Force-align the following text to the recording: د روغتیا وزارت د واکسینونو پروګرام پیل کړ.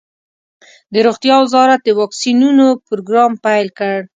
د 0.93 0.95
روغتیا 1.07 1.35
وزارت 1.43 1.79
د 1.83 1.89
واکسینونو 1.99 2.65
پروګرام 2.87 3.31
پیل 3.45 3.67
کړ. 3.79 3.97